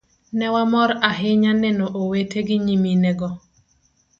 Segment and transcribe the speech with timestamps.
[0.37, 3.29] Ne wamor ahinya neno owete gi nyiminego.